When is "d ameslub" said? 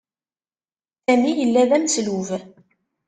1.69-2.29